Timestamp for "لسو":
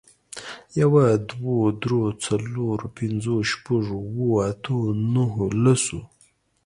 5.63-5.99